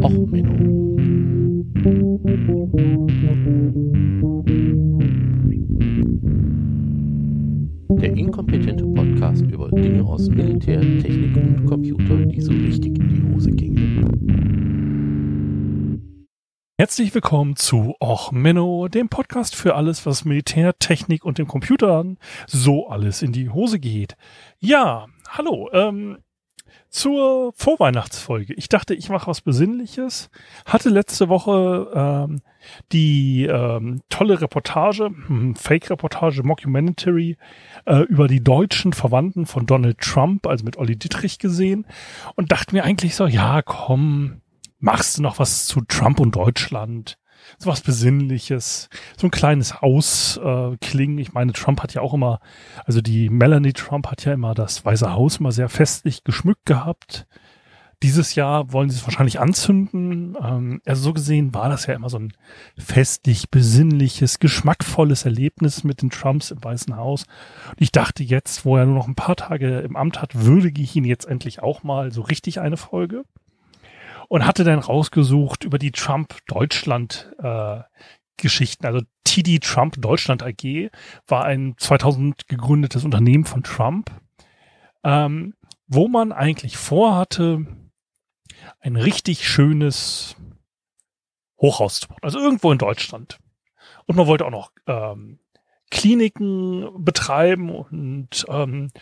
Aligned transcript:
Och, 0.00 0.10
Menno. 0.10 0.96
Der 8.00 8.16
inkompetente 8.16 8.84
Podcast 8.86 9.42
über 9.42 9.68
Dinge 9.70 10.02
aus 10.04 10.28
Militär, 10.30 10.80
Technik 10.80 11.36
und 11.36 11.66
Computer, 11.66 12.16
die 12.24 12.40
so 12.40 12.52
richtig 12.52 12.98
in 12.98 13.08
die 13.08 13.34
Hose 13.34 13.50
gingen. 13.50 14.62
Herzlich 16.78 17.14
willkommen 17.14 17.56
zu 17.56 17.94
Och 18.00 18.32
Menno, 18.32 18.88
dem 18.88 19.10
Podcast 19.10 19.54
für 19.54 19.74
alles, 19.74 20.06
was 20.06 20.24
Militär, 20.24 20.78
Technik 20.78 21.24
und 21.24 21.36
dem 21.36 21.46
Computer 21.46 22.06
so 22.46 22.88
alles 22.88 23.20
in 23.20 23.32
die 23.32 23.50
Hose 23.50 23.78
geht. 23.78 24.16
Ja, 24.58 25.06
hallo, 25.28 25.68
ähm, 25.72 26.16
zur 26.88 27.52
Vorweihnachtsfolge. 27.56 28.54
Ich 28.54 28.68
dachte, 28.68 28.94
ich 28.94 29.08
mache 29.08 29.26
was 29.26 29.40
Besinnliches. 29.40 30.30
Hatte 30.66 30.90
letzte 30.90 31.28
Woche 31.28 31.90
ähm, 31.94 32.42
die 32.92 33.44
ähm, 33.44 34.02
tolle 34.08 34.40
Reportage, 34.40 35.06
hm, 35.06 35.56
Fake-Reportage, 35.56 36.42
Mockumentary 36.42 37.36
äh, 37.86 38.00
über 38.02 38.28
die 38.28 38.42
deutschen 38.42 38.92
Verwandten 38.92 39.46
von 39.46 39.66
Donald 39.66 39.98
Trump, 39.98 40.46
also 40.46 40.64
mit 40.64 40.76
Olli 40.76 40.96
Dittrich 40.96 41.38
gesehen 41.38 41.86
und 42.36 42.52
dachte 42.52 42.74
mir 42.74 42.84
eigentlich 42.84 43.14
so, 43.14 43.26
ja, 43.26 43.62
komm, 43.62 44.42
machst 44.78 45.18
du 45.18 45.22
noch 45.22 45.38
was 45.38 45.66
zu 45.66 45.80
Trump 45.82 46.20
und 46.20 46.36
Deutschland? 46.36 47.18
So 47.58 47.70
was 47.70 47.80
Besinnliches, 47.80 48.88
so 49.16 49.26
ein 49.26 49.30
kleines 49.30 49.72
Ausklingen. 49.72 51.18
Ich 51.18 51.32
meine, 51.32 51.52
Trump 51.52 51.82
hat 51.82 51.94
ja 51.94 52.02
auch 52.02 52.14
immer, 52.14 52.40
also 52.84 53.00
die 53.00 53.30
Melanie 53.30 53.72
Trump 53.72 54.08
hat 54.08 54.24
ja 54.24 54.32
immer 54.32 54.54
das 54.54 54.84
Weiße 54.84 55.12
Haus 55.12 55.38
immer 55.38 55.52
sehr 55.52 55.68
festlich 55.68 56.24
geschmückt 56.24 56.66
gehabt. 56.66 57.26
Dieses 58.02 58.34
Jahr 58.34 58.72
wollen 58.72 58.90
sie 58.90 58.96
es 58.96 59.06
wahrscheinlich 59.06 59.38
anzünden. 59.38 60.36
Ähm, 60.42 60.80
also 60.84 61.02
so 61.02 61.12
gesehen 61.12 61.54
war 61.54 61.68
das 61.68 61.86
ja 61.86 61.94
immer 61.94 62.10
so 62.10 62.18
ein 62.18 62.32
festlich, 62.76 63.48
besinnliches, 63.48 64.40
geschmackvolles 64.40 65.24
Erlebnis 65.24 65.84
mit 65.84 66.02
den 66.02 66.10
Trumps 66.10 66.50
im 66.50 66.62
Weißen 66.64 66.96
Haus. 66.96 67.26
Und 67.70 67.80
ich 67.80 67.92
dachte 67.92 68.24
jetzt, 68.24 68.64
wo 68.64 68.76
er 68.76 68.86
nur 68.86 68.96
noch 68.96 69.06
ein 69.06 69.14
paar 69.14 69.36
Tage 69.36 69.78
im 69.80 69.94
Amt 69.94 70.20
hat, 70.20 70.34
würdige 70.34 70.82
ich 70.82 70.96
ihn 70.96 71.04
jetzt 71.04 71.26
endlich 71.26 71.62
auch 71.62 71.84
mal 71.84 72.10
so 72.10 72.22
richtig 72.22 72.60
eine 72.60 72.76
Folge 72.76 73.22
und 74.32 74.46
hatte 74.46 74.64
dann 74.64 74.78
rausgesucht 74.78 75.64
über 75.64 75.78
die 75.78 75.92
Trump 75.92 76.38
Deutschland 76.46 77.30
äh, 77.42 77.80
Geschichten. 78.38 78.86
Also 78.86 79.02
TD 79.24 79.58
Trump 79.58 80.00
Deutschland 80.00 80.42
AG 80.42 80.88
war 81.26 81.44
ein 81.44 81.74
2000 81.76 82.48
gegründetes 82.48 83.04
Unternehmen 83.04 83.44
von 83.44 83.62
Trump, 83.62 84.10
ähm, 85.04 85.52
wo 85.86 86.08
man 86.08 86.32
eigentlich 86.32 86.78
vorhatte, 86.78 87.66
ein 88.80 88.96
richtig 88.96 89.46
schönes 89.46 90.34
Hochhaus 91.60 92.00
zu 92.00 92.08
bauen. 92.08 92.20
Also 92.22 92.38
irgendwo 92.38 92.72
in 92.72 92.78
Deutschland. 92.78 93.38
Und 94.06 94.16
man 94.16 94.26
wollte 94.26 94.46
auch 94.46 94.50
noch 94.50 94.72
ähm, 94.86 95.40
Kliniken 95.90 97.04
betreiben 97.04 97.68
und 97.68 98.46
ähm, 98.48 98.92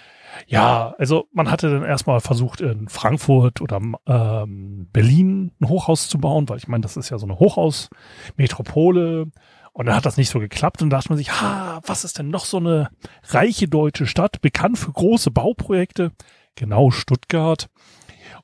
ja, 0.46 0.94
also 0.98 1.28
man 1.32 1.50
hatte 1.50 1.70
dann 1.70 1.84
erstmal 1.84 2.20
versucht 2.20 2.60
in 2.60 2.88
Frankfurt 2.88 3.60
oder 3.60 3.80
ähm, 4.06 4.88
Berlin 4.92 5.52
ein 5.60 5.68
Hochhaus 5.68 6.08
zu 6.08 6.18
bauen, 6.18 6.48
weil 6.48 6.58
ich 6.58 6.68
meine, 6.68 6.82
das 6.82 6.96
ist 6.96 7.10
ja 7.10 7.18
so 7.18 7.26
eine 7.26 7.38
Hochhausmetropole 7.38 9.30
und 9.72 9.86
dann 9.86 9.94
hat 9.94 10.06
das 10.06 10.16
nicht 10.16 10.30
so 10.30 10.40
geklappt 10.40 10.82
und 10.82 10.90
da 10.90 10.98
dachte 10.98 11.10
man 11.10 11.18
sich, 11.18 11.32
ha, 11.40 11.80
was 11.86 12.04
ist 12.04 12.18
denn 12.18 12.28
noch 12.28 12.44
so 12.44 12.56
eine 12.56 12.90
reiche 13.28 13.68
deutsche 13.68 14.06
Stadt, 14.06 14.40
bekannt 14.40 14.78
für 14.78 14.92
große 14.92 15.30
Bauprojekte? 15.30 16.12
Genau, 16.56 16.90
Stuttgart. 16.90 17.68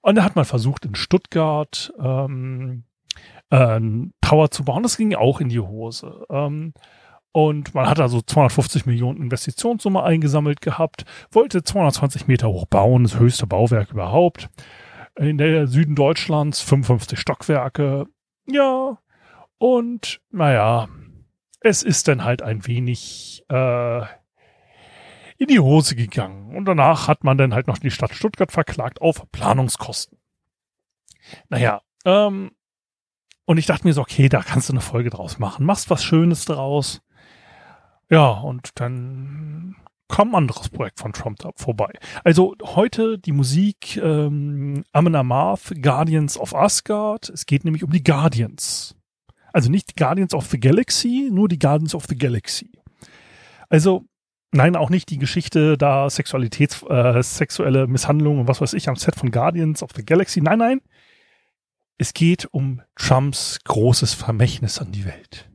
Und 0.00 0.14
da 0.16 0.24
hat 0.24 0.36
man 0.36 0.44
versucht 0.44 0.84
in 0.84 0.94
Stuttgart 0.94 1.92
ähm, 1.98 2.84
äh, 3.50 3.80
Tower 4.20 4.50
zu 4.50 4.64
bauen, 4.64 4.82
das 4.82 4.96
ging 4.96 5.14
auch 5.14 5.40
in 5.40 5.48
die 5.48 5.60
Hose. 5.60 6.24
Ähm, 6.30 6.72
und 7.36 7.74
man 7.74 7.86
hat 7.86 8.00
also 8.00 8.22
250 8.22 8.86
Millionen 8.86 9.20
Investitionssumme 9.20 10.02
eingesammelt 10.02 10.62
gehabt, 10.62 11.04
wollte 11.30 11.62
220 11.62 12.26
Meter 12.28 12.48
hoch 12.48 12.64
bauen, 12.64 13.02
das 13.02 13.18
höchste 13.18 13.46
Bauwerk 13.46 13.90
überhaupt. 13.90 14.48
In 15.16 15.36
der 15.36 15.66
Süden 15.66 15.96
Deutschlands 15.96 16.62
55 16.62 17.20
Stockwerke. 17.20 18.06
Ja, 18.46 18.98
und 19.58 20.22
naja, 20.30 20.88
es 21.60 21.82
ist 21.82 22.08
dann 22.08 22.24
halt 22.24 22.40
ein 22.40 22.66
wenig 22.66 23.44
äh, 23.50 24.00
in 25.36 25.48
die 25.48 25.60
Hose 25.60 25.94
gegangen. 25.94 26.56
Und 26.56 26.64
danach 26.64 27.06
hat 27.06 27.22
man 27.22 27.36
dann 27.36 27.52
halt 27.52 27.66
noch 27.66 27.76
die 27.76 27.90
Stadt 27.90 28.14
Stuttgart 28.14 28.50
verklagt 28.50 29.02
auf 29.02 29.30
Planungskosten. 29.30 30.16
Naja, 31.50 31.82
ähm, 32.06 32.52
und 33.44 33.58
ich 33.58 33.66
dachte 33.66 33.86
mir 33.86 33.92
so, 33.92 34.00
okay, 34.00 34.30
da 34.30 34.40
kannst 34.40 34.70
du 34.70 34.72
eine 34.72 34.80
Folge 34.80 35.10
draus 35.10 35.38
machen. 35.38 35.66
Machst 35.66 35.90
was 35.90 36.02
Schönes 36.02 36.46
draus. 36.46 37.02
Ja, 38.10 38.30
und 38.30 38.70
dann 38.76 39.76
kam 40.08 40.30
ein 40.30 40.36
anderes 40.36 40.68
Projekt 40.68 41.00
von 41.00 41.12
Trump 41.12 41.38
da 41.38 41.50
vorbei. 41.56 41.92
Also 42.22 42.54
heute 42.62 43.18
die 43.18 43.32
Musik 43.32 43.96
ähm, 43.96 44.84
Amon 44.92 45.16
Amarth, 45.16 45.72
Guardians 45.82 46.38
of 46.38 46.54
Asgard. 46.54 47.28
Es 47.28 47.46
geht 47.46 47.64
nämlich 47.64 47.82
um 47.82 47.90
die 47.90 48.04
Guardians. 48.04 48.94
Also 49.52 49.70
nicht 49.70 49.96
Guardians 49.96 50.34
of 50.34 50.46
the 50.46 50.60
Galaxy, 50.60 51.28
nur 51.32 51.48
die 51.48 51.58
Guardians 51.58 51.94
of 51.94 52.04
the 52.08 52.16
Galaxy. 52.16 52.70
Also 53.68 54.04
nein, 54.52 54.76
auch 54.76 54.90
nicht 54.90 55.10
die 55.10 55.18
Geschichte 55.18 55.76
da 55.76 56.08
Sexualitäts, 56.08 56.84
äh, 56.88 57.22
sexuelle 57.22 57.88
Misshandlungen 57.88 58.40
und 58.40 58.48
was 58.48 58.60
weiß 58.60 58.74
ich 58.74 58.88
am 58.88 58.96
Set 58.96 59.16
von 59.16 59.32
Guardians 59.32 59.82
of 59.82 59.90
the 59.96 60.04
Galaxy. 60.04 60.40
Nein, 60.40 60.58
nein. 60.58 60.80
Es 61.98 62.12
geht 62.12 62.46
um 62.52 62.82
Trumps 62.94 63.58
großes 63.64 64.14
Vermächtnis 64.14 64.78
an 64.78 64.92
die 64.92 65.06
Welt. 65.06 65.50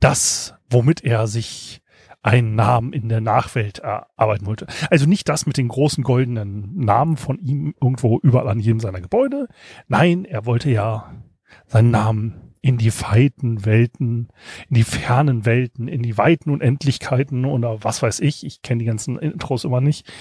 Das 0.00 0.56
womit 0.70 1.04
er 1.04 1.26
sich 1.26 1.80
einen 2.22 2.56
Namen 2.56 2.92
in 2.92 3.08
der 3.08 3.20
Nachwelt 3.20 3.78
erarbeiten 3.78 4.46
wollte. 4.46 4.66
Also 4.90 5.06
nicht 5.06 5.28
das 5.28 5.46
mit 5.46 5.56
den 5.56 5.68
großen 5.68 6.02
goldenen 6.02 6.76
Namen 6.76 7.16
von 7.16 7.38
ihm 7.38 7.74
irgendwo 7.80 8.18
überall 8.18 8.48
an 8.48 8.58
jedem 8.58 8.80
seiner 8.80 9.00
Gebäude. 9.00 9.46
Nein, 9.86 10.24
er 10.24 10.44
wollte 10.44 10.70
ja 10.70 11.14
seinen 11.66 11.92
Namen 11.92 12.52
in 12.62 12.78
die 12.78 12.92
weiten 12.92 13.64
Welten, 13.64 14.28
in 14.68 14.74
die 14.74 14.82
fernen 14.82 15.46
Welten, 15.46 15.86
in 15.86 16.02
die 16.02 16.18
weiten 16.18 16.50
Unendlichkeiten 16.50 17.44
oder 17.44 17.84
was 17.84 18.02
weiß 18.02 18.18
ich, 18.18 18.44
ich 18.44 18.60
kenne 18.60 18.80
die 18.80 18.86
ganzen 18.86 19.20
Intros 19.20 19.62
immer 19.62 19.80
nicht, 19.80 20.12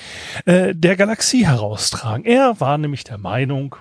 äh, 0.45 0.75
der 0.75 0.95
Galaxie 0.95 1.47
heraustragen. 1.47 2.23
Er 2.23 2.59
war 2.59 2.77
nämlich 2.77 3.03
der 3.03 3.17
Meinung, 3.17 3.77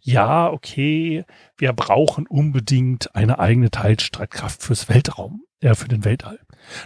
ja, 0.00 0.50
okay, 0.50 1.24
wir 1.56 1.72
brauchen 1.72 2.26
unbedingt 2.26 3.14
eine 3.14 3.38
eigene 3.38 3.70
Teilstreitkraft 3.70 4.62
fürs 4.62 4.88
Weltraum 4.88 5.42
ja, 5.62 5.74
für 5.74 5.88
den 5.88 6.04
Weltall. 6.04 6.40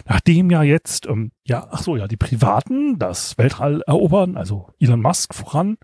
Nachdem 0.05 0.49
ja 0.49 0.63
jetzt, 0.63 1.07
ähm, 1.07 1.31
ja, 1.43 1.67
ach 1.71 1.81
so, 1.81 1.97
ja, 1.97 2.07
die 2.07 2.17
Privaten 2.17 2.97
das 2.99 3.37
Weltall 3.37 3.81
erobern, 3.85 4.37
also 4.37 4.71
Elon 4.79 5.01
Musk 5.01 5.33
voran, 5.33 5.77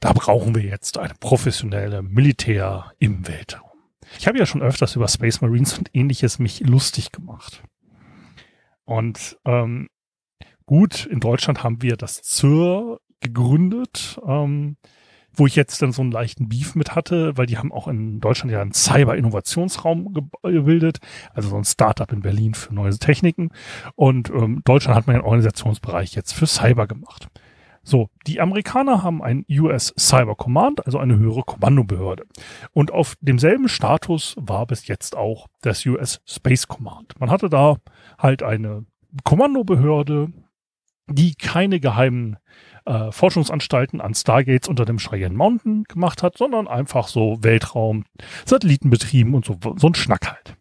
da 0.00 0.12
brauchen 0.12 0.54
wir 0.54 0.62
jetzt 0.62 0.98
eine 0.98 1.14
professionelle 1.18 2.02
Militär 2.02 2.92
im 2.98 3.26
Weltraum. 3.26 3.70
Ich 4.18 4.26
habe 4.26 4.38
ja 4.38 4.46
schon 4.46 4.62
öfters 4.62 4.96
über 4.96 5.08
Space 5.08 5.40
Marines 5.40 5.78
und 5.78 5.90
ähnliches 5.94 6.38
mich 6.38 6.60
lustig 6.60 7.12
gemacht. 7.12 7.62
Und 8.84 9.38
ähm, 9.44 9.88
gut, 10.66 11.06
in 11.06 11.20
Deutschland 11.20 11.62
haben 11.62 11.82
wir 11.82 11.96
das 11.96 12.22
ZIR 12.22 12.98
gegründet. 13.20 14.20
Ähm, 14.26 14.76
wo 15.36 15.46
ich 15.46 15.54
jetzt 15.54 15.80
dann 15.82 15.92
so 15.92 16.02
einen 16.02 16.10
leichten 16.10 16.48
Beef 16.48 16.74
mit 16.74 16.94
hatte, 16.94 17.36
weil 17.36 17.46
die 17.46 17.58
haben 17.58 17.72
auch 17.72 17.88
in 17.88 18.20
Deutschland 18.20 18.52
ja 18.52 18.60
einen 18.60 18.72
Cyber-Innovationsraum 18.72 20.14
gebildet, 20.42 20.98
also 21.34 21.50
so 21.50 21.56
ein 21.56 21.64
Startup 21.64 22.10
in 22.10 22.20
Berlin 22.20 22.54
für 22.54 22.74
neue 22.74 22.98
Techniken. 22.98 23.50
Und 23.94 24.30
ähm, 24.30 24.62
Deutschland 24.64 24.96
hat 24.96 25.06
man 25.06 25.16
einen 25.16 25.24
Organisationsbereich 25.24 26.14
jetzt 26.14 26.32
für 26.32 26.46
Cyber 26.46 26.86
gemacht. 26.86 27.28
So, 27.88 28.10
die 28.26 28.40
Amerikaner 28.40 29.04
haben 29.04 29.22
ein 29.22 29.44
US 29.48 29.94
Cyber 29.96 30.34
Command, 30.34 30.84
also 30.86 30.98
eine 30.98 31.18
höhere 31.18 31.44
Kommandobehörde. 31.44 32.24
Und 32.72 32.90
auf 32.90 33.14
demselben 33.20 33.68
Status 33.68 34.34
war 34.40 34.66
bis 34.66 34.88
jetzt 34.88 35.14
auch 35.14 35.46
das 35.62 35.86
US 35.86 36.20
Space 36.26 36.66
Command. 36.66 37.18
Man 37.20 37.30
hatte 37.30 37.48
da 37.48 37.76
halt 38.18 38.42
eine 38.42 38.86
Kommandobehörde, 39.22 40.32
die 41.06 41.36
keine 41.36 41.78
geheimen 41.78 42.38
äh, 42.86 43.12
Forschungsanstalten 43.12 44.00
an 44.00 44.14
Stargates 44.14 44.68
unter 44.68 44.84
dem 44.84 44.98
Cheyenne 44.98 45.36
Mountain 45.36 45.84
gemacht 45.84 46.22
hat, 46.22 46.38
sondern 46.38 46.68
einfach 46.68 47.08
so 47.08 47.42
Weltraum, 47.42 48.04
Satellitenbetrieben 48.44 49.34
und 49.34 49.44
so, 49.44 49.58
so 49.76 49.88
ein 49.88 49.94
Schnack 49.94 50.28
halt. 50.28 50.56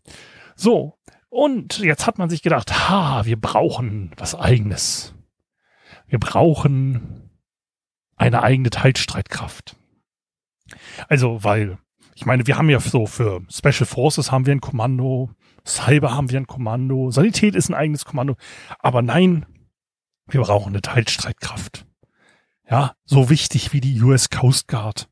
So. 0.56 0.98
Und 1.30 1.80
jetzt 1.80 2.07
hat 2.07 2.18
man 2.18 2.30
sich 2.30 2.42
gedacht, 2.42 2.89
ha, 2.89 3.25
wir 3.25 3.39
brauchen 3.39 4.12
was 4.18 4.36
eigenes. 4.36 5.13
Wir 6.07 6.19
brauchen 6.19 7.30
eine 8.16 8.42
eigene 8.42 8.69
Teilstreitkraft. 8.69 9.75
Also, 11.10 11.44
weil, 11.44 11.78
ich 12.16 12.25
meine, 12.25 12.48
wir 12.48 12.57
haben 12.57 12.69
ja 12.69 12.80
so 12.80 13.06
für 13.06 13.42
Special 13.50 13.86
Forces 13.86 14.31
haben 14.31 14.45
wir 14.45 14.54
ein 14.54 14.62
Kommando, 14.62 15.30
Cyber 15.66 16.16
haben 16.16 16.30
wir 16.30 16.39
ein 16.39 16.48
Kommando, 16.48 17.12
Sanität 17.12 17.56
ist 17.56 17.69
ein 17.69 17.75
eigenes 17.75 18.06
Kommando, 18.06 18.36
aber 18.80 19.01
nein, 19.01 19.45
wir 20.28 20.42
brauchen 20.42 20.69
eine 20.69 20.81
Teilstreitkraft. 20.81 21.86
Ja, 22.70 22.96
so 23.06 23.30
wichtig 23.30 23.74
wie 23.74 23.82
die 23.82 24.02
US 24.02 24.30
Coast 24.30 24.68
Guard. 24.68 25.08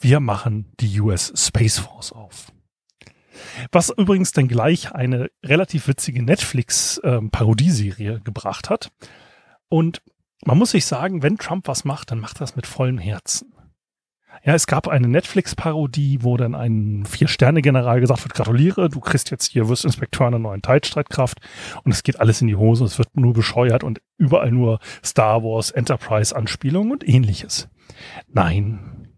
wir 0.00 0.20
machen 0.20 0.72
die 0.80 1.00
US 1.00 1.32
Space 1.36 1.78
Force 1.78 2.12
auf. 2.12 2.52
Was 3.72 3.90
übrigens 3.90 4.32
dann 4.32 4.48
gleich 4.48 4.92
eine 4.92 5.30
relativ 5.44 5.86
witzige 5.88 6.22
Netflix-Parodieserie 6.22 8.14
ähm, 8.14 8.24
gebracht 8.24 8.68
hat. 8.70 8.90
Und 9.68 10.02
man 10.44 10.58
muss 10.58 10.72
sich 10.72 10.86
sagen, 10.86 11.22
wenn 11.22 11.38
Trump 11.38 11.68
was 11.68 11.84
macht, 11.84 12.10
dann 12.10 12.18
macht 12.20 12.36
er 12.38 12.40
das 12.40 12.56
mit 12.56 12.66
vollem 12.66 12.98
Herzen. 12.98 13.52
Ja, 14.44 14.54
es 14.54 14.66
gab 14.66 14.88
eine 14.88 15.08
Netflix-Parodie, 15.08 16.18
wo 16.22 16.36
dann 16.36 16.54
ein 16.54 17.04
Vier-Sterne-General 17.04 18.00
gesagt 18.00 18.24
wird, 18.24 18.34
gratuliere, 18.34 18.88
du 18.88 19.00
kriegst 19.00 19.30
jetzt 19.30 19.50
hier, 19.50 19.68
wirst 19.68 19.84
Inspekteur 19.84 20.26
einer 20.26 20.38
neuen 20.38 20.62
Teilstreitkraft 20.62 21.38
und 21.84 21.92
es 21.92 22.02
geht 22.02 22.20
alles 22.20 22.40
in 22.40 22.46
die 22.46 22.56
Hose, 22.56 22.84
es 22.84 22.98
wird 22.98 23.16
nur 23.16 23.32
bescheuert 23.32 23.84
und 23.84 24.00
überall 24.16 24.52
nur 24.52 24.78
Star 25.04 25.42
Wars, 25.42 25.70
Enterprise-Anspielungen 25.70 26.92
und 26.92 27.08
ähnliches. 27.08 27.68
Nein, 28.28 29.08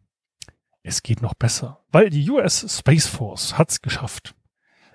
es 0.83 1.03
geht 1.03 1.23
noch 1.23 1.35
besser, 1.35 1.85
weil 1.93 2.11
die 2.11 2.29
US 2.31 2.79
Space 2.79 3.07
Force 3.07 3.59
hat 3.59 3.71
es 3.71 3.83
geschafft, 3.83 4.35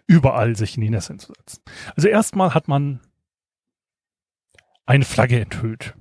überall 0.07 0.55
sich 0.55 0.75
in 0.75 0.81
die 0.81 0.89
Nässe 0.89 1.17
zu 1.17 1.33
setzen. 1.33 1.61
Also 1.95 2.07
erstmal 2.07 2.53
hat 2.53 2.67
man 2.67 3.01
eine 4.85 5.05
Flagge 5.05 5.39
enthüllt. 5.39 5.95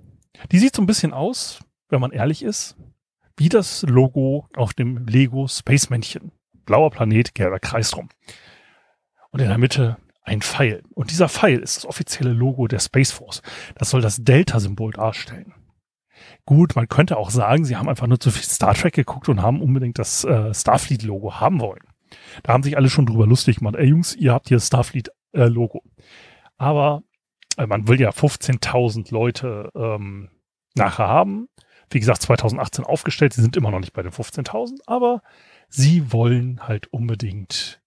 Die 0.50 0.58
sieht 0.58 0.74
so 0.74 0.82
ein 0.82 0.86
bisschen 0.86 1.12
aus, 1.12 1.60
wenn 1.88 2.00
man 2.00 2.10
ehrlich 2.10 2.42
ist, 2.42 2.76
wie 3.36 3.48
das 3.48 3.82
Logo 3.82 4.48
auf 4.56 4.74
dem 4.74 5.06
Lego 5.06 5.46
Space 5.48 5.90
Männchen. 5.90 6.32
Blauer 6.64 6.90
Planet, 6.90 7.34
gelber 7.34 7.58
Kreis 7.58 7.90
drum. 7.90 8.08
Und 9.30 9.40
in 9.40 9.48
der 9.48 9.58
Mitte 9.58 9.98
ein 10.22 10.40
Pfeil. 10.40 10.82
Und 10.94 11.10
dieser 11.10 11.28
Pfeil 11.28 11.58
ist 11.58 11.76
das 11.76 11.86
offizielle 11.86 12.32
Logo 12.32 12.66
der 12.66 12.78
Space 12.78 13.12
Force. 13.12 13.42
Das 13.74 13.90
soll 13.90 14.00
das 14.00 14.24
Delta-Symbol 14.24 14.92
darstellen. 14.92 15.52
Gut, 16.46 16.76
man 16.76 16.88
könnte 16.88 17.16
auch 17.16 17.30
sagen, 17.30 17.64
sie 17.64 17.76
haben 17.76 17.88
einfach 17.88 18.06
nur 18.06 18.20
zu 18.20 18.30
viel 18.30 18.44
Star 18.44 18.74
Trek 18.74 18.94
geguckt 18.94 19.28
und 19.28 19.42
haben 19.42 19.60
unbedingt 19.60 19.98
das 19.98 20.24
äh, 20.24 20.54
Starfleet-Logo 20.54 21.40
haben 21.40 21.60
wollen. 21.60 21.82
Da 22.42 22.52
haben 22.52 22.62
sich 22.62 22.76
alle 22.76 22.88
schon 22.88 23.06
drüber 23.06 23.26
lustig 23.26 23.56
gemacht. 23.56 23.76
Ey 23.76 23.86
Jungs, 23.86 24.14
ihr 24.14 24.32
habt 24.32 24.48
hier 24.48 24.60
Starfleet-Logo. 24.60 25.82
Äh, 25.84 26.02
Aber 26.56 27.02
äh, 27.56 27.66
man 27.66 27.88
will 27.88 28.00
ja 28.00 28.10
15.000 28.10 29.12
Leute 29.12 29.70
ähm, 29.74 30.30
nachher 30.74 31.08
haben. 31.08 31.48
Wie 31.90 32.00
gesagt, 32.00 32.22
2018 32.22 32.84
aufgestellt. 32.84 33.32
Sie 33.32 33.42
sind 33.42 33.56
immer 33.56 33.70
noch 33.70 33.80
nicht 33.80 33.92
bei 33.92 34.02
den 34.02 34.12
15.000, 34.12 34.80
aber 34.86 35.22
sie 35.68 36.12
wollen 36.12 36.66
halt 36.66 36.86
unbedingt. 36.92 37.80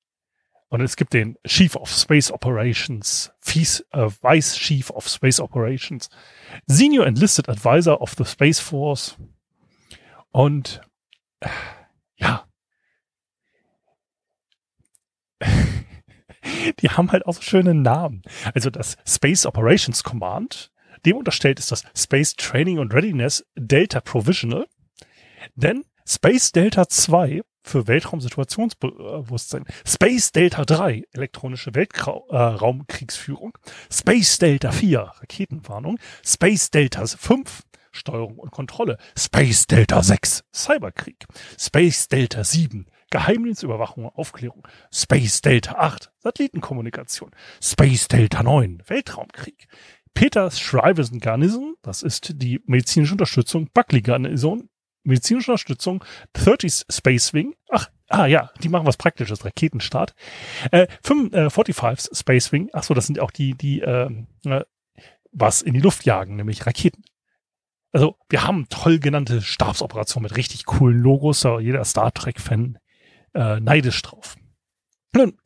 Und 0.70 0.82
es 0.82 0.98
gibt 0.98 1.14
den 1.14 1.38
Chief 1.46 1.76
of 1.76 1.90
Space 1.90 2.32
Operations, 2.32 3.32
Vice, 3.42 3.86
äh, 3.92 4.10
Vice 4.22 4.58
Chief 4.58 4.90
of 4.90 5.08
Space 5.08 5.40
Operations, 5.40 6.10
Senior 6.66 7.08
Enlisted 7.08 7.48
Advisor 7.48 8.02
of 8.02 8.16
the 8.18 8.26
Space 8.26 8.60
Force. 8.60 9.18
Und 10.32 10.82
äh, 11.40 11.50
ja, 12.18 12.48
die 16.80 16.90
haben 16.90 17.12
halt 17.12 17.26
auch 17.26 17.34
so 17.34 17.42
schöne 17.42 17.74
Namen. 17.74 18.22
Also 18.54 18.70
das 18.70 18.98
Space 19.06 19.46
Operations 19.46 20.04
Command, 20.04 20.72
dem 21.06 21.18
unterstellt 21.18 21.60
ist 21.60 21.72
das 21.72 21.84
Space 21.96 22.36
Training 22.36 22.80
and 22.80 22.94
Readiness 22.94 23.46
Delta 23.56 24.02
Provisional. 24.02 24.68
Denn 25.56 25.84
Space 26.06 26.52
Delta 26.52 26.88
2 26.88 27.42
für 27.64 27.88
Weltraumsituationsbewusstsein. 27.88 29.66
Space 29.86 30.32
Delta 30.32 30.64
3, 30.66 31.04
elektronische 31.12 31.76
Weltraumkriegsführung. 31.76 33.58
Space 33.92 34.40
Delta 34.40 34.72
4, 34.72 35.00
Raketenwarnung. 35.00 36.00
Space 36.26 36.72
Delta 36.72 37.06
5, 37.06 37.64
Steuerung 37.92 38.40
und 38.40 38.52
Kontrolle. 38.52 38.98
Space 39.18 39.68
Delta 39.68 40.02
6, 40.02 40.46
Cyberkrieg. 40.54 41.26
Space 41.60 42.08
Delta 42.08 42.44
7, 42.44 42.88
Geheimdienstüberwachung 43.10 44.06
und 44.06 44.16
Aufklärung. 44.16 44.68
Space 44.92 45.42
Delta 45.42 45.74
8, 45.74 46.12
Satellitenkommunikation. 46.20 47.32
Space 47.62 48.08
Delta 48.08 48.44
9, 48.44 48.84
Weltraumkrieg. 48.88 49.68
Peters 50.18 50.60
Stuyvesant 50.60 51.22
Garnison, 51.22 51.75
das 51.84 52.02
ist 52.02 52.42
die 52.42 52.60
medizinische 52.66 53.14
Unterstützung, 53.14 53.69
Buckley 53.72 54.02
Garnison, 54.02 54.68
medizinische 55.04 55.52
Unterstützung, 55.52 56.04
30 56.34 56.86
Space 56.90 57.36
Wing, 57.36 57.54
ach, 57.69 57.92
ah 58.10 58.25
ja, 58.25 58.50
die 58.64 58.69
machen 58.69 58.88
was 58.88 58.98
Praktisches, 58.98 59.46
Raketenstart, 59.46 60.16
äh, 60.72 60.88
5, 61.04 61.34
äh, 61.36 61.50
45 61.52 62.18
Space 62.18 62.52
Wing, 62.52 62.68
ach 62.74 62.81
so, 62.81 62.96
das 62.96 63.06
sind 63.06 63.19
auch 63.19 63.30
die, 63.30 63.54
die 63.54 63.81
äh, 63.81 64.10
was 65.34 65.62
in 65.62 65.75
die 65.75 65.81
Luft 65.81 66.04
jagen, 66.04 66.36
nämlich 66.36 66.66
Raketen. 66.66 67.04
Also 67.92 68.18
wir 68.28 68.44
haben 68.44 68.70
toll 68.70 68.98
genannte 68.98 69.44
Stabsoperationen 69.44 70.24
mit 70.24 70.36
richtig 70.36 70.66
coolen 70.66 70.98
Logos, 70.98 71.42
da 71.42 71.60
jeder 71.60 71.86
Star 71.86 72.12
Trek-Fan 72.12 72.80
äh, 73.36 73.60
neidisch 73.60 74.02
drauf. 74.02 74.36
Nun, 75.13 75.38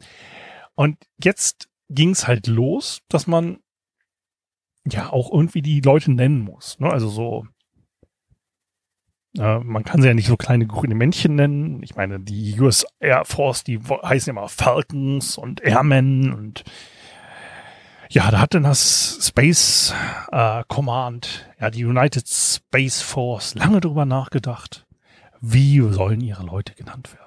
und 0.76 0.98
jetzt 1.22 1.68
ging's 1.90 2.26
halt 2.26 2.48
los, 2.48 3.02
dass 3.10 3.28
man 3.28 3.60
ja 4.90 5.12
auch 5.12 5.32
irgendwie 5.32 5.62
die 5.62 5.82
Leute 5.82 6.12
nennen 6.12 6.42
muss. 6.42 6.80
Ne? 6.80 6.90
Also 6.90 7.10
so, 7.10 7.46
äh, 9.38 9.60
man 9.60 9.84
kann 9.84 10.02
sie 10.02 10.08
ja 10.08 10.14
nicht 10.14 10.28
so 10.28 10.38
kleine 10.38 10.68
grüne 10.68 10.96
Männchen 10.96 11.36
nennen. 11.36 11.82
Ich 11.84 11.96
meine, 11.96 12.20
die 12.20 12.60
US 12.60 12.86
Air 13.00 13.26
Force, 13.26 13.64
die 13.64 13.80
heißen 13.80 14.32
immer 14.32 14.50
Falcons 14.50 15.38
und 15.38 15.62
Airmen 15.62 16.34
und 16.34 16.64
ja, 18.10 18.30
da 18.30 18.42
hat 18.42 18.54
dann 18.54 18.64
das 18.64 19.20
Space 19.22 19.94
äh, 20.34 20.64
Command, 20.68 21.50
ja, 21.62 21.70
die 21.70 21.86
United 21.86 22.28
Space 22.28 23.02
Force 23.02 23.56
lange 23.56 23.80
drüber 23.80 24.06
nachgedacht, 24.06 24.86
wie 25.40 25.80
sollen 25.80 26.20
ihre 26.20 26.44
Leute 26.44 26.74
genannt 26.74 27.14
werden. 27.14 27.21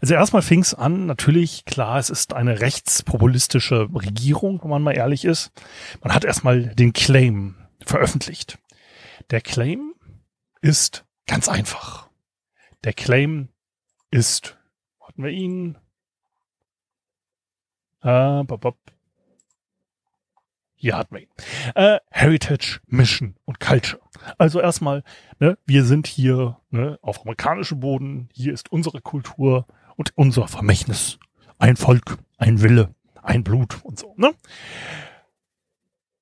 Also 0.00 0.14
erstmal 0.14 0.42
fing 0.42 0.60
es 0.60 0.74
an, 0.74 1.06
natürlich, 1.06 1.64
klar, 1.64 1.98
es 1.98 2.10
ist 2.10 2.34
eine 2.34 2.60
rechtspopulistische 2.60 3.88
Regierung, 3.94 4.62
wenn 4.62 4.70
man 4.70 4.82
mal 4.82 4.96
ehrlich 4.96 5.24
ist. 5.24 5.52
Man 6.02 6.14
hat 6.14 6.24
erstmal 6.24 6.74
den 6.74 6.92
Claim 6.92 7.56
veröffentlicht. 7.84 8.58
Der 9.30 9.40
Claim 9.40 9.94
ist 10.60 11.04
ganz 11.26 11.48
einfach. 11.48 12.08
Der 12.84 12.92
Claim 12.92 13.48
ist, 14.10 14.58
hatten 15.00 15.22
wir 15.22 15.30
ihn, 15.30 15.78
äh, 18.02 18.42
bop, 18.44 18.60
bop. 18.60 18.91
Hier 20.82 21.06
wir 21.10 21.20
ihn, 21.20 21.28
äh, 21.76 22.00
Heritage, 22.10 22.80
Mission 22.88 23.36
und 23.44 23.60
Culture. 23.60 24.02
Also 24.36 24.60
erstmal, 24.60 25.04
ne, 25.38 25.56
wir 25.64 25.84
sind 25.84 26.08
hier 26.08 26.58
ne, 26.70 26.98
auf 27.02 27.20
amerikanischem 27.20 27.78
Boden, 27.78 28.28
hier 28.32 28.52
ist 28.52 28.72
unsere 28.72 29.00
Kultur 29.00 29.66
und 29.96 30.10
unser 30.16 30.48
Vermächtnis. 30.48 31.20
Ein 31.58 31.76
Volk, 31.76 32.18
ein 32.36 32.62
Wille, 32.62 32.94
ein 33.22 33.44
Blut 33.44 33.78
und 33.84 33.96
so. 33.96 34.14
Ne? 34.16 34.32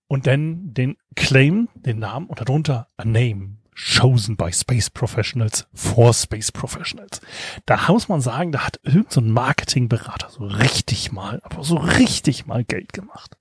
Und 0.08 0.26
dann 0.26 0.74
den 0.74 0.98
Claim, 1.16 1.70
den 1.74 1.98
Namen 1.98 2.26
und 2.26 2.40
darunter 2.40 2.88
a 2.98 3.04
name 3.06 3.56
chosen 3.74 4.36
by 4.36 4.52
Space 4.52 4.90
Professionals 4.90 5.66
for 5.72 6.12
Space 6.12 6.52
Professionals. 6.52 7.22
Da 7.64 7.80
muss 7.88 8.08
man 8.08 8.20
sagen, 8.20 8.52
da 8.52 8.66
hat 8.66 8.78
irgendein 8.82 9.10
so 9.10 9.20
Marketingberater 9.22 10.28
so 10.28 10.44
richtig 10.44 11.12
mal, 11.12 11.40
aber 11.44 11.64
so 11.64 11.76
richtig 11.76 12.44
mal 12.44 12.62
Geld 12.62 12.92
gemacht. 12.92 13.38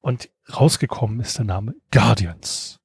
Und 0.00 0.30
rausgekommen 0.52 1.20
ist 1.20 1.38
der 1.38 1.44
Name 1.44 1.74
Guardians. 1.90 2.80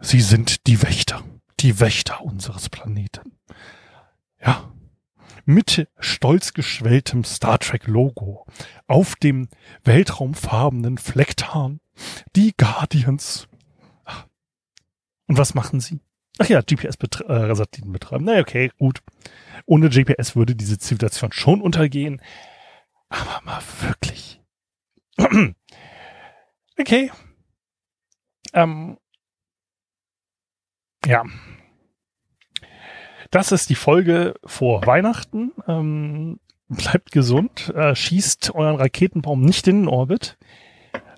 Sie 0.00 0.20
sind 0.20 0.66
die 0.66 0.82
Wächter, 0.82 1.24
die 1.60 1.80
Wächter 1.80 2.22
unseres 2.22 2.68
Planeten. 2.68 3.32
Ja, 4.40 4.72
mit 5.44 5.88
stolz 5.98 6.52
geschwelltem 6.52 7.24
Star 7.24 7.58
Trek 7.58 7.86
Logo 7.86 8.46
auf 8.86 9.16
dem 9.16 9.48
weltraumfarbenen 9.82 10.98
Flecktarn 10.98 11.80
die 12.36 12.54
Guardians. 12.56 13.48
Und 15.26 15.36
was 15.36 15.54
machen 15.54 15.80
sie? 15.80 16.00
Ach 16.38 16.48
ja, 16.48 16.60
GPS-Satelliten 16.60 17.88
äh, 17.88 17.92
betreiben. 17.92 18.24
Na 18.24 18.32
naja, 18.32 18.42
okay, 18.42 18.70
gut. 18.78 19.02
Ohne 19.66 19.90
GPS 19.90 20.36
würde 20.36 20.54
diese 20.54 20.78
Zivilisation 20.78 21.32
schon 21.32 21.60
untergehen. 21.60 22.22
Aber 23.08 23.40
mal 23.44 23.60
wirklich. 23.80 24.37
okay. 26.78 27.10
Ähm, 28.54 28.98
ja. 31.06 31.24
Das 33.30 33.52
ist 33.52 33.68
die 33.68 33.74
Folge 33.74 34.34
vor 34.44 34.86
Weihnachten. 34.86 35.52
Ähm, 35.66 36.40
bleibt 36.68 37.12
gesund, 37.12 37.72
äh, 37.74 37.94
schießt 37.94 38.54
euren 38.54 38.76
Raketenbaum 38.76 39.42
nicht 39.42 39.66
in 39.68 39.82
den 39.82 39.88
Orbit. 39.88 40.38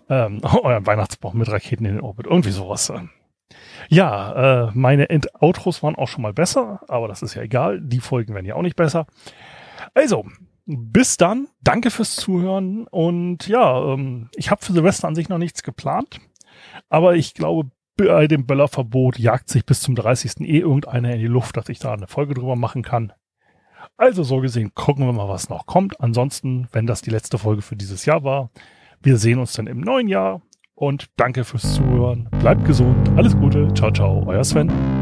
Ähm, 0.09 0.41
euren 0.63 0.87
Weihnachtsbaum 0.87 1.39
mit 1.39 1.51
Raketen 1.51 1.85
in 1.85 1.95
den 1.95 2.01
Orbit. 2.03 2.27
Irgendwie 2.27 2.51
sowas. 2.51 2.93
Ja, 3.89 4.69
äh, 4.69 4.71
meine 4.75 5.09
End 5.11 5.35
Outros 5.43 5.83
waren 5.83 5.97
auch 5.97 6.09
schon 6.09 6.23
mal 6.23 6.33
besser, 6.33 6.81
aber 6.89 7.09
das 7.09 7.23
ist 7.23 7.35
ja 7.35 7.43
egal. 7.43 7.81
Die 7.81 8.01
Folgen 8.01 8.35
werden 8.35 8.47
ja 8.47 8.55
auch 8.55 8.63
nicht 8.63 8.77
besser. 8.77 9.07
Also, 9.95 10.27
bis 10.93 11.17
dann. 11.17 11.49
Danke 11.63 11.91
fürs 11.91 12.17
Zuhören. 12.17 12.87
Und 12.87 13.47
ja, 13.47 13.93
ähm, 13.93 14.29
ich 14.35 14.51
habe 14.51 14.65
für 14.65 14.73
Silvester 14.73 15.09
an 15.09 15.15
sich 15.15 15.29
noch 15.29 15.39
nichts 15.39 15.63
geplant. 15.63 16.21
Aber 16.89 17.17
ich 17.17 17.35
glaube, 17.35 17.71
bei 17.97 18.27
dem 18.27 18.47
Böllerverbot 18.47 19.19
jagt 19.19 19.49
sich 19.49 19.67
bis 19.67 19.81
zum 19.81 19.95
30. 19.95 20.41
eh 20.41 20.59
irgendeiner 20.59 21.13
in 21.13 21.21
die 21.21 21.27
Luft, 21.27 21.57
dass 21.57 21.69
ich 21.69 21.79
da 21.79 21.93
eine 21.93 22.07
Folge 22.07 22.35
drüber 22.35 22.57
machen 22.57 22.83
kann. 22.83 23.13
Also 23.97 24.23
so 24.23 24.39
gesehen, 24.39 24.73
gucken 24.75 25.07
wir 25.07 25.13
mal, 25.13 25.29
was 25.29 25.51
noch 25.51 25.67
kommt. 25.67 26.01
Ansonsten, 26.01 26.69
wenn 26.73 26.87
das 26.87 27.03
die 27.03 27.11
letzte 27.11 27.39
Folge 27.39 27.63
für 27.63 27.77
dieses 27.77 28.07
Jahr 28.07 28.25
war, 28.25 28.51
wir 29.03 29.17
sehen 29.17 29.39
uns 29.39 29.53
dann 29.53 29.67
im 29.67 29.81
neuen 29.81 30.09
Jahr 30.09 30.43
und 30.75 31.11
danke 31.17 31.45
fürs 31.45 31.75
Zuhören. 31.75 32.29
Bleibt 32.41 32.65
gesund, 32.65 33.11
alles 33.17 33.37
Gute, 33.37 33.73
ciao, 33.75 33.91
ciao, 33.91 34.25
euer 34.27 34.45
Sven. 34.45 35.00